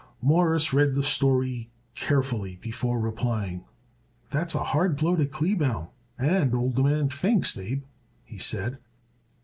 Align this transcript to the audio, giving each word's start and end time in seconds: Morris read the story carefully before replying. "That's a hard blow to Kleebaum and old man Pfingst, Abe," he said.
Morris 0.19 0.73
read 0.73 0.95
the 0.95 1.03
story 1.03 1.69
carefully 1.93 2.55
before 2.55 2.99
replying. 2.99 3.65
"That's 4.31 4.55
a 4.55 4.63
hard 4.63 4.95
blow 4.97 5.15
to 5.15 5.27
Kleebaum 5.27 5.89
and 6.17 6.55
old 6.55 6.83
man 6.83 7.09
Pfingst, 7.09 7.55
Abe," 7.63 7.83
he 8.23 8.39
said. 8.39 8.79